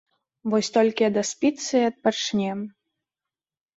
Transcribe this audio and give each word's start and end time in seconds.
Вось 0.53 0.69
толькі 0.77 1.07
адаспіцца 1.11 1.73
і 1.83 1.85
адпачне. 1.91 2.49